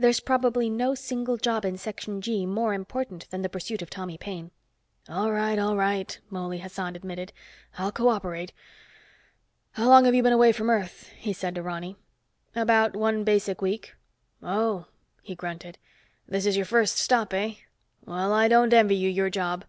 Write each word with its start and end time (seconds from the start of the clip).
There's 0.00 0.18
probably 0.18 0.68
no 0.68 0.96
single 0.96 1.36
job 1.36 1.64
in 1.64 1.78
Section 1.78 2.20
G 2.20 2.44
more 2.44 2.74
important 2.74 3.30
than 3.30 3.42
the 3.42 3.48
pursuit 3.48 3.82
of 3.82 3.88
Tommy 3.88 4.18
Paine." 4.18 4.50
"All 5.08 5.30
right, 5.30 5.60
all 5.60 5.76
right," 5.76 6.18
Mouley 6.28 6.58
Hassan 6.58 6.96
admitted. 6.96 7.32
"I'll 7.78 7.92
co 7.92 8.08
operate. 8.08 8.52
How 9.74 9.86
long 9.88 10.06
have 10.06 10.14
you 10.16 10.24
been 10.24 10.32
away 10.32 10.50
from 10.50 10.70
Earth?" 10.70 11.10
he 11.16 11.32
said 11.32 11.54
to 11.54 11.62
Ronny. 11.62 11.94
"About 12.56 12.96
one 12.96 13.22
basic 13.22 13.62
week." 13.62 13.94
"Oh," 14.42 14.86
he 15.22 15.36
grunted. 15.36 15.78
"This 16.26 16.46
is 16.46 16.56
your 16.56 16.66
first 16.66 16.98
stop, 16.98 17.32
eh? 17.32 17.52
Well, 18.04 18.32
I 18.32 18.48
don't 18.48 18.72
envy 18.74 18.96
you 18.96 19.08
your 19.08 19.30
job." 19.30 19.64